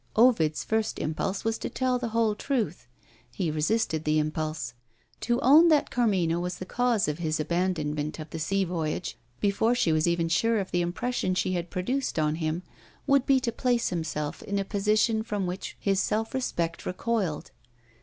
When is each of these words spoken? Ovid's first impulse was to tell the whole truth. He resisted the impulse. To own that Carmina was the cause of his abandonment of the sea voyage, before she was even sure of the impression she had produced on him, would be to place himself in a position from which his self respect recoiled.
Ovid's 0.15 0.63
first 0.63 0.97
impulse 0.97 1.43
was 1.43 1.59
to 1.59 1.69
tell 1.69 1.99
the 1.99 2.07
whole 2.07 2.33
truth. 2.33 2.87
He 3.31 3.51
resisted 3.51 4.03
the 4.03 4.17
impulse. 4.17 4.73
To 5.19 5.39
own 5.41 5.67
that 5.67 5.91
Carmina 5.91 6.39
was 6.39 6.57
the 6.57 6.65
cause 6.65 7.07
of 7.07 7.19
his 7.19 7.39
abandonment 7.39 8.17
of 8.17 8.31
the 8.31 8.39
sea 8.39 8.63
voyage, 8.63 9.15
before 9.39 9.75
she 9.75 9.91
was 9.91 10.07
even 10.07 10.27
sure 10.27 10.57
of 10.59 10.71
the 10.71 10.81
impression 10.81 11.35
she 11.35 11.53
had 11.53 11.69
produced 11.69 12.17
on 12.17 12.33
him, 12.37 12.63
would 13.05 13.27
be 13.27 13.39
to 13.41 13.51
place 13.51 13.89
himself 13.89 14.41
in 14.41 14.57
a 14.57 14.65
position 14.65 15.21
from 15.21 15.45
which 15.45 15.77
his 15.79 15.99
self 15.99 16.33
respect 16.33 16.83
recoiled. 16.83 17.51